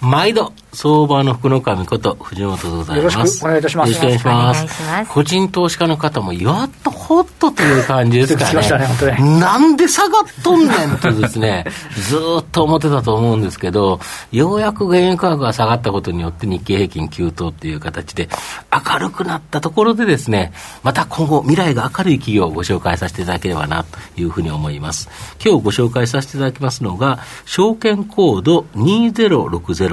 [0.00, 3.16] 毎度、相場の福の神こと藤本でございます。
[3.18, 3.92] よろしくお願いいたします。
[3.92, 5.12] よろしくお願いします。
[5.12, 9.18] 個人投資家の方も、やっとほっとという感じですかね。
[9.18, 11.64] ねなんで下がっとんねんとですね、
[12.08, 14.00] ずっと思ってたと思うんですけど、
[14.32, 18.28] ようやく原油価格が下がったことによって日経平均急騰っていう形で
[18.72, 25.10] 明るくなったところでですね、また今後未来が明るい企業をご紹介させていただければなというふうに思います。
[25.44, 29.89] 今日ご紹介させていただきますのが、証券コード2060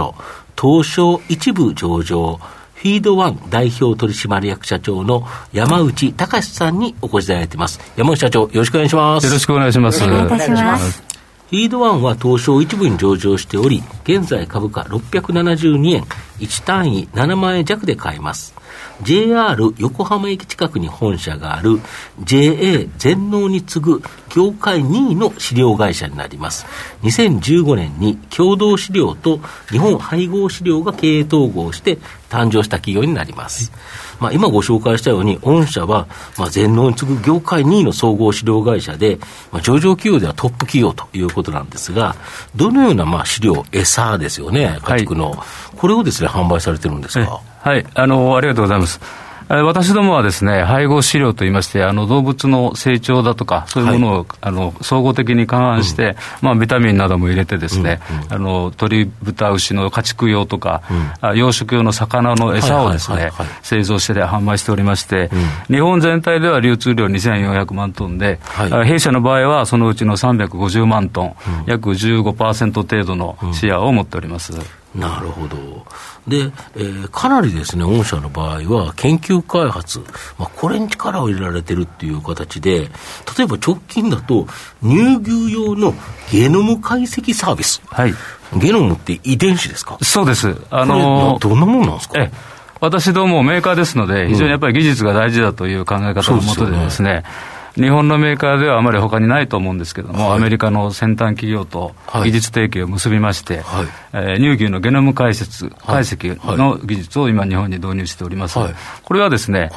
[0.60, 2.40] 東証一部上場、
[2.76, 7.80] フィードワン代表取締役社長の山内隆さんにお越しいただいています。
[7.96, 9.26] 山内社長、よろしくお願いします。
[9.26, 10.04] よろしくお願いします。
[10.04, 11.04] よろしくお願いします。
[11.50, 16.04] フィードワンは東証一部に上場しており、現在株価672円、
[16.40, 18.54] 1単位7万円弱で買えます。
[19.02, 21.80] JR 横浜駅近くに本社がある
[22.24, 26.66] JA 全農に次ぐ業界2位の飼料会社になります。
[27.04, 29.40] 2015年に共同飼料と
[29.70, 31.98] 日本配合飼料が経営統合して
[32.30, 33.72] 誕生した企業になります。
[34.20, 39.20] まあ、今ご紹介したように、御社は、まあ、全農に次ぐ業界2位の総合飼料会社で、
[39.52, 42.16] まあ、上場企業ではトップ企業ということなんですが、
[42.56, 45.40] どのようなまあ飼料、餌ですよね、家畜の、はい、
[45.78, 47.42] これをですね、販売されてるんですか？
[47.62, 49.00] はい、あの、ありがとうございます。
[49.50, 60.84] 私どもはですね、配合飼料といいまして、あの動物の成長だとか、そういうものを、はい、あの総合的に勘案して、うん、まあ、ビタミンなども入れてですね、うんうん、あの鶏、豚、牛の家畜用とか、
[61.22, 63.32] うん、養殖用の魚の餌をですね、
[63.62, 65.30] 製造して販売しておりまして、
[65.70, 71.36] うん、日本全体では流通量2400万トンで、はい、弊社の場合はそのうちの350万トン、
[71.68, 74.54] 約15%程度のシェアを持っております。
[74.96, 75.58] なるほど。
[76.28, 80.00] で、えー、かなりですね、御社の場合は、研究開発、
[80.40, 82.90] まあ、これに力を入れられてるっていう形で、
[83.38, 84.48] 例えば直近だと、
[84.82, 85.94] 乳牛用の
[86.32, 87.82] ゲノム解析サービス。
[87.86, 88.14] はい。
[88.56, 89.98] ゲノムって遺伝子ですか？
[90.02, 90.56] そうです。
[90.70, 92.20] あのー、どんなものなんですか？
[92.20, 92.32] え
[92.80, 108.58] 私どもメーカーですので、非常にやっぱり技術が大事だという考え方のもとでですね、うん日本のメーカーではあまり他にないと思うんですけれども、はい、アメリカの先端企業と技術提携を結びまして、はい、えー、乳牛のゲノム解説、解析の技術を今、日本に導入しております。
[108.58, 109.70] はい、これはですね、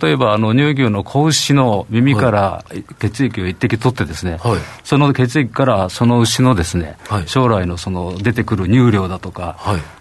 [0.00, 2.64] 例えばあの乳牛の子牛の耳から
[3.00, 4.38] 血液を一滴取ってですね、
[4.84, 6.96] その血液からその牛のですね、
[7.26, 9.58] 将来のその出てくる乳量だとか、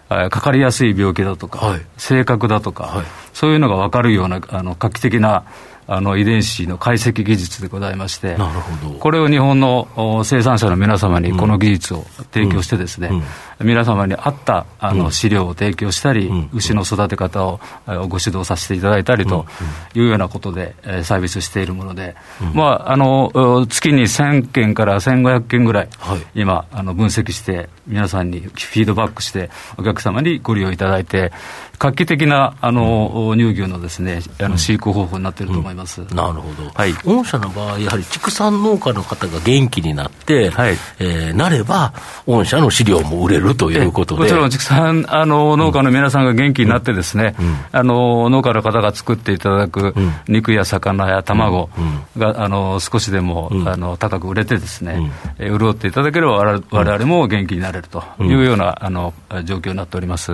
[0.07, 5.45] かかりやすい病気だとか、性格だとか、そういうのが分かるようなあの画期的な
[5.91, 8.99] あの遺伝子の解析技術でございまして、なるほど。
[8.99, 13.09] これを日本の生産者の皆様にこの技術を提供してですね、
[13.59, 19.47] 皆様に合ったあの飼料を提供したり、牛の育て方をご指導させていただいたりと
[19.95, 22.15] いうようなことでサービスしているもので、
[22.53, 25.89] まあ、あの月に1000件から1500件ぐらい、
[26.35, 31.31] 今あの分析して皆さんにフィードバックしてお客様にご利用いただいて
[31.79, 35.78] 画期的なあの、乳牛のですねあの飼育方法になっていると思います、
[36.15, 40.77] なるほど、はい、御社の場合、やはり畜産農家の方が元気になって、はい。
[40.99, 41.93] えー、なれば、
[42.25, 44.21] 御社の飼料も売れるるということで。
[44.21, 49.93] もちろん、畜産あの農家の皆さんが元気になってですね、うん、あの農家の方が作っていただく
[50.27, 51.69] 肉や魚や卵
[52.17, 59.13] が、あの少しでも、あの高く売れてですね、うん、潤っていただければ我々も元気になれるというような、あの
[59.43, 60.31] 状況になっております、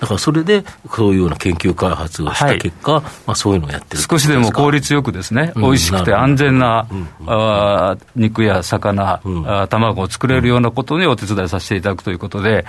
[0.00, 6.86] だからそれで、そういうような研究開発をした結果、はい、まあ、そういうのをやってる少しでも効率よくですね、美味しくて安全な、
[7.26, 12.64] あ肉や魚、あ卵を作れるようなことにお手伝いさせていただくということで、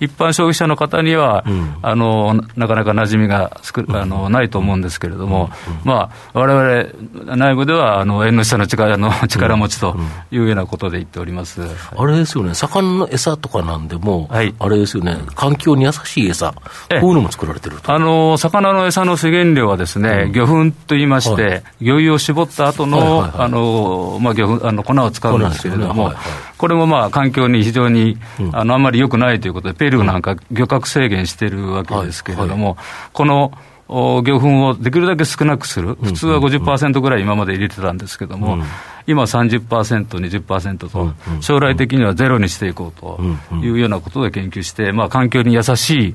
[0.00, 5.50] うん、一般消費者の方には、うん、あのなかなか馴染みがあのないと思うんですけれども、
[5.84, 6.92] まあ、われ
[7.24, 9.96] 内部ではあの縁の下の力の力持ちと
[10.30, 11.62] いうようなことで言っております、
[11.96, 16.60] あれですよね、魚の餌とかなんでも、はい、あれですよね、環境に優しい餌、こ
[16.90, 26.02] ういうのも作られてるあの魚の餌の主原料はですね、魚粉といいまして、はい、魚油を絞った後の、あのまあ、魚粉あの粉を使うんですけれども、ね。
[26.04, 26.24] はいはい、
[26.58, 28.18] これもまあ環境に非常に、
[28.52, 32.76] あのあんまり良くないということで、ペルーなんか漁獲制限してるわけですけれども、
[33.12, 33.52] この
[33.88, 38.58] 魚粉をできるだけ少なくする、普通は50%ぐらい今まで入れてたんですけども、
[39.06, 43.20] 今30%、20%と、将来的にはゼロにしていこうと
[43.62, 46.14] いうようなことで研究して、まあ、環境に優しい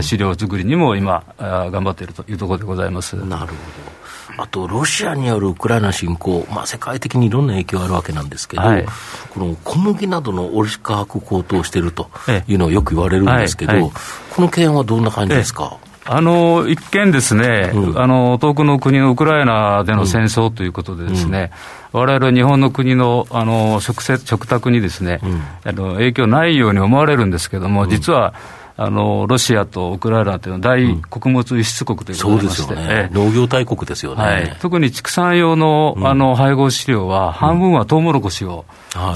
[0.00, 4.00] 飼料作りにも今、頑張っているというところでございますなるほど。
[4.42, 8.86] あと、ロシアによるウクライナ侵攻、まあ、世界的にいろんな影響があるわけなんですけど、はい、
[9.30, 12.08] この小麦などの織価格高騰していると
[12.46, 13.92] いうのをよく言われるんですけど、はいはい、
[14.30, 15.76] この件はどんな感じですか。
[16.06, 21.52] あの一見ですね、うん、あの遠くの国のウクライナでの戦争ということでですね、
[21.92, 28.34] われわれ日本の国のあの食食卓にですね、うん、あの影響ないように思われるんですけれども、実は、
[28.82, 38.64] あのロシアとウクライナというのは大穀物輸出国ということでまして、うんね、農業大国ですよね、はい、特に畜産用のあの配合飼料は、半分はトウモロコシを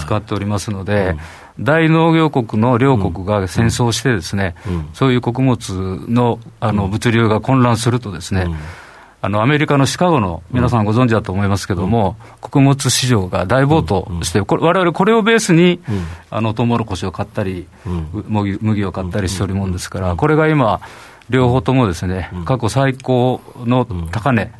[0.01, 1.17] 使っておりますので、
[1.61, 4.55] 大農業国の両国が戦争してですね、
[4.93, 8.49] そういう穀物のあの物流が混乱するとですね、
[9.25, 17.67] あのアメリカのシカゴの皆さんご存知だと思いますけれども、うん、穀物市場が大暴騰して、われわれこれをベースに、うん、あのトウモロコシを買ったり、
[18.29, 20.83] 麦を買ったりしておるもんですから、これが今、
[21.31, 24.53] 両方ともですね、過去最高の高値、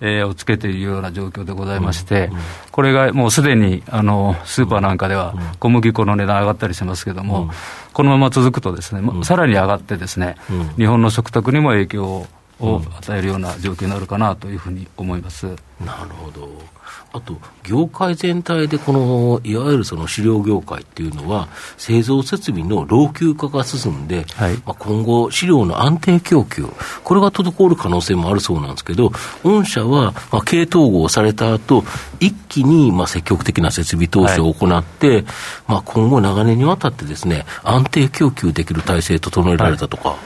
[0.00, 2.30] えー、をつけているような状況でございまして、
[2.70, 7.50] これがもうすでにあのスーパーなんかでは小麦粉の値段上がったりしますけれども、
[7.92, 10.36] このまま続くとですね、さらに上がってですね、
[10.76, 12.26] 日本の食卓にも影響を
[12.60, 15.46] を与えるような状況になるかなというふうに思います。
[15.84, 16.78] なるほど。
[17.12, 26.66] あと、業界全体でこの、いわゆるその飼料業界っていうのは、製造設備の老朽化が進んで、はい、まあ、今後、飼料の安定供給、
[27.04, 29.12] これが滞る可能性もあるそうなんですけど、
[29.42, 31.82] 御社は、まあ、経統合された後、
[32.20, 35.24] 一気に、まあ、積極的な設備投資を行って、はい、
[35.66, 40.10] まあ、今後長年にわたってですね、安定供給できる体制整えられたとか。
[40.10, 40.18] はい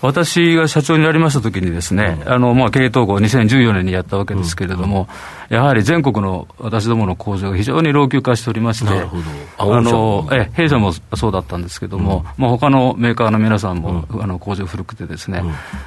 [0.00, 5.08] 私が社長になりましたときにですね、うん、あの、まあ、経営統合2014年にやったわけですけれども、
[5.50, 8.90] うん、やはり全国の私どもの工場が非常に老朽化しておりまして、
[9.58, 15.42] あの、え、弊社もそうだったんですけれども、うん、まあ、他のメーカーの皆さんも、あの、工場古くてですね、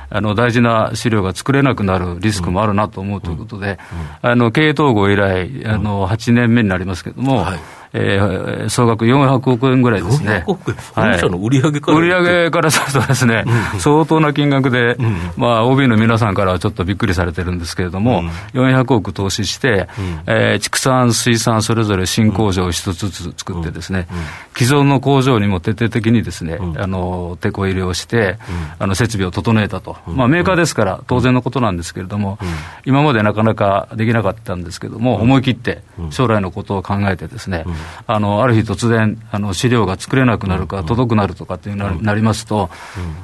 [0.10, 3.80] あの、大事な資料が作れなくなるリスクもあるなと思うということで、
[4.22, 7.60] あの、経営統合以来、あの、8年目になりますけれども、はい
[7.94, 10.44] えー、総額400億円ぐらいですね。
[10.48, 13.44] 億円、はい、の売上から売上からするとですね、
[13.74, 24.08] うん、相当な金額で、うん、まあ、OB の皆さんからはちょっとびっくりされてるんですけれども、うん、400億投資して、うん、えー、畜産、水産、それぞれ新工場を一つずつ作ってですね、
[24.56, 28.38] 既存の工場にも徹底的にですね、あの、手こ入れをして、
[28.80, 29.98] あの、設備を整えたと。
[30.08, 32.40] まあ、メーカーですから当然のことなんですけれども、
[32.86, 37.66] 今までなかなかできなかったんですけれども、思い切って将来のことを考えてですね、
[38.08, 42.70] あのある日突然あの資料が作れなくなるか、届くなるとかっていうな,、なりますと、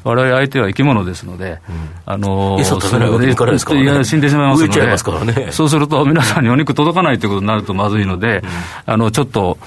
[0.03, 1.59] われわれ相手は生き物ですので、
[2.05, 8.43] あの餌食べないわけからですから、ね、死んでしまいますので、ますからね、そうすると皆さんにお肉届かないということになるとまずいので、
[8.85, 9.57] あのちょっと。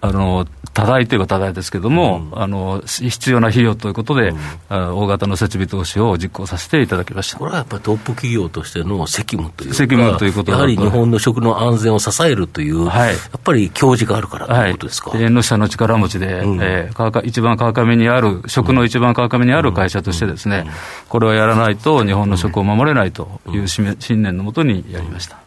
[0.00, 4.38] あの多大といえば多大ですけれども、うん、あの必要な費用ということで、うん、
[4.70, 7.38] 大型の設備投資を実行させていただきました。
[7.38, 15.12] これはやっぱりトップ企業としての責務というか、責務ということやはり日本の食の安全を支えるという、はい、やっぱり教授があるからということですか？
[15.14, 20.66] 縁の下の力持ちで、うん、えー、一番川上にある、食の一番川上にある会社としてですね、
[21.08, 25.38] これをやらないと日本の食を守れないという信念のもとにやりました。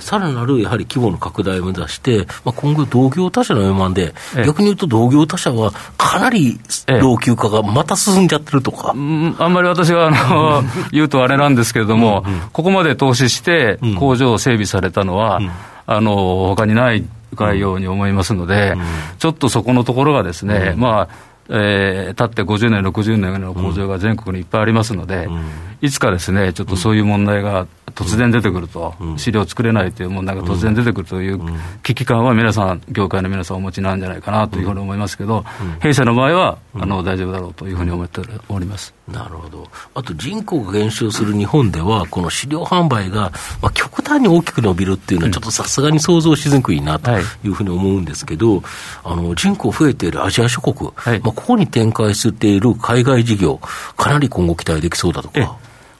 [0.00, 4.14] さらなるやはり規模の拡大を目指して、まあ、今後、同業他社の4万で、
[4.44, 8.90] 逆に言うと同業他社はかなり老朽化がまた進んじゃってるとか。
[8.90, 15.50] あんまり私があの言うとあれなんですけれども、うんうん、ここまで投資して工場を整備されたのは、うん、
[15.86, 16.14] あの
[16.48, 17.04] 他にない
[17.36, 18.82] かように思いますので、うん、
[19.18, 21.08] ちょっとそこのところがですね、うん、まあ、
[21.48, 25.42] えー、経って50年、60年の工場が全国にいっぱいありますので、うん、
[25.80, 27.66] いつかですね、ちょっとそういう問題が
[27.98, 31.40] 突然出てくると、うん、資料作れないという問題が突然出てくるという
[31.82, 35.44] 危機感は皆さん、業界の皆さんお持ちなんじゃないかなというふうに思いますけど、
[35.80, 38.94] 弊社の場合は、あの大丈夫だろうというふうに思っております。
[39.08, 39.66] なるほど。
[39.94, 48.62] あと人口が減少する日本では、この飼料販売が、まあ、極端に大きく伸びるっていうのは、ちょっとさすがに想像しにくいなというふうに思うんですけど、
[49.02, 53.58] あの人口増えているアジア諸国、はい、まあ、ここに展開している海外事業、
[53.96, 55.58] かなり今後期待できそうだとか。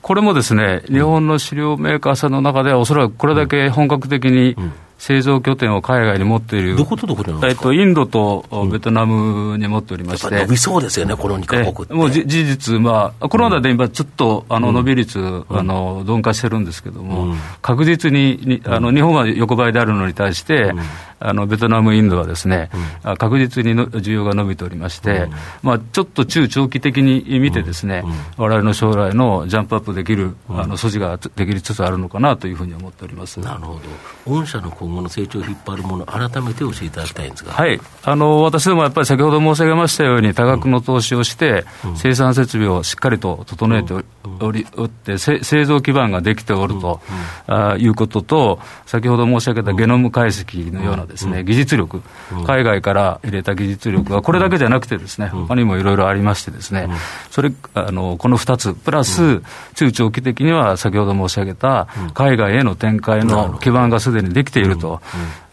[0.08, 4.56] これもですね、日本の飼料メーカーさんの中では、おそらくこれだけ本格的に、
[4.96, 11.92] 製造拠点を海外に持っている、どことどこにえっと、インドとベトナムに持っておりまして、伸びそうですよね、この2か国って。
[11.92, 20.72] もう事実、まあ、コロナで今、ちょっとあの伸び率、あの鈍化してるんですけども、確実ににあの日本は横ばいであるのに対して、
[21.20, 22.70] あのベトナム、インドはですね、
[23.04, 25.32] うん、確実にの需要が伸びておりまして、うん、
[25.62, 28.04] まあ、ちょっと中長期的に見てですね、
[28.37, 33.40] われわれの将来のジャンプアップできる、あの素地ができつつあるのかなというふうに思っております。
[33.40, 33.80] なるほど、
[34.26, 41.64] 御社の今後の成長を引っ張るもの、改めて教えていただきたいんですが、はい、あの私どもやっぱり先ほど申し上げましたように、多額の投資をして、
[41.96, 43.94] 生産設備をしっかりと整えて
[44.40, 47.00] おり、おって製造基盤ができておると、
[47.46, 52.00] あいうことと、先ほど申し上げたゲノム解析のようなですね、技術力、
[52.47, 56.88] 海外から入れた技術力は、これだけじゃなくてですね、他にもいろいろありましてですね、
[57.30, 59.42] それあのこの2つ、プラス、
[59.75, 65.02] 中長期的には先ほど申し上げた海外への展開の基盤がすでにできていると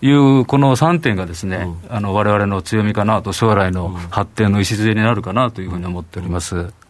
[0.02, 6.85] いう、この3点がですね、われわれの強みかなと、将来の発展の礎になるかなというふうに思っております。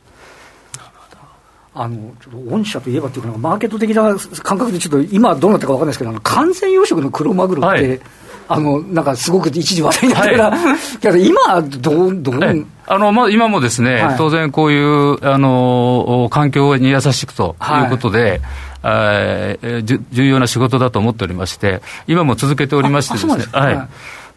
[1.78, 8.02] あのちょっと御社といえばっていうか、マーケット的な感覚で、ちょっと今、どうなったか分かんないですけど、完全養殖のクロマグロって、はい、
[8.48, 18.40] あのなんかすごく一時話題になってた、はい、 今どう、どうあのまあ、今もですね、はい、当然こういうあの環境に優しくということで、
[18.82, 23.88] はい、重要な仕事だと思っておりまして、今も続けておりましてですね、すはい、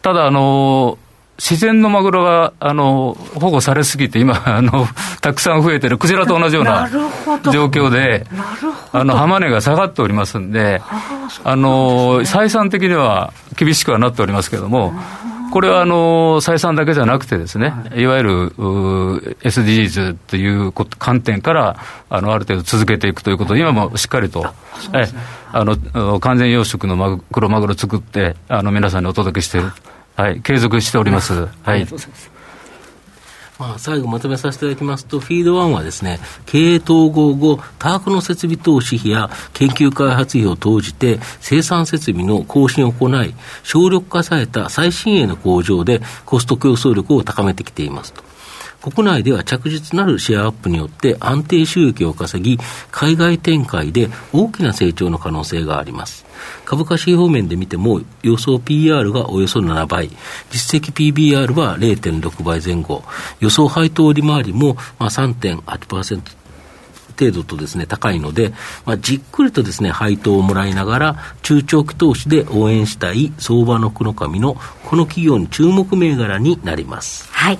[0.01, 0.97] ただ、あの
[1.39, 4.87] 自然のマグロがあの保護されすぎて、今あの、
[5.21, 8.27] たくさん増えてる、クジラと同じような状況で、
[8.91, 10.81] あの浜値が下がっておりますんで、
[11.43, 14.93] あの採算的には厳しくはなっておりますけれども、
[15.51, 18.05] これはあの採算だけじゃなくてですね、い。
[18.05, 18.49] わゆる
[19.41, 21.77] SDGs という観点から
[22.09, 24.45] あのある程度続けていくということで、今もしっかりと、
[24.93, 25.05] え
[25.51, 29.71] あの完全養殖のマグ黒マグロ作ってあの皆さんにお届けしている。
[30.19, 31.47] はい、継続しております。
[31.63, 31.87] はい。
[33.57, 43.33] まあ、最後まとめさせていただきますと、フィード1はですね、経営統合後、多額の設備投資費や研究開発費を投じて、生産設備の更新を行い、
[43.63, 48.28] 省力化された最新鋭の工場でコスト競争力を高めてきていますと。
[48.81, 52.57] 国内では着実なるシェアアップによって安定収益を稼ぎ、
[52.91, 56.25] 海外展開で大きな成長の可能性があります。
[56.65, 60.09] 株価指標面で見ても、予想 PR がおよそ7倍、
[60.49, 63.03] 実績 PBR は0.6倍前後、
[63.39, 66.39] 予想配当利回りもまあ3.8%
[67.19, 68.53] 程度とですね、高いので、
[68.85, 74.55] まあ、じっくりとですね、配当をもらいながら、中長期投資で応援したい相場の福の神の
[74.85, 77.27] この企業に注目銘柄になります。
[77.33, 77.59] はい。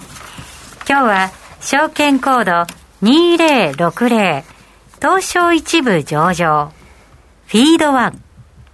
[0.89, 1.31] 今日は、
[1.61, 4.43] 証券コード2060
[4.99, 6.71] 東証一部上場
[7.45, 8.23] フィードワン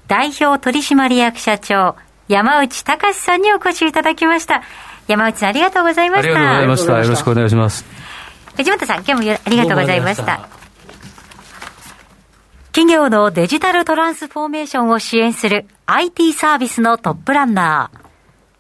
[0.08, 1.98] 代表取締役社長、
[2.30, 4.64] 山内隆さんにお越しいただきました。
[5.08, 6.30] 山内さん、ありがとうございました。
[6.30, 6.94] ありがとうございました。
[7.04, 7.86] よろしくお願いします。
[8.56, 10.48] 藤本さん、今日もありがとうございました。
[12.72, 18.05] 企業のデジタルトランスフォーメーションを支援する IT サービスのトップランナー。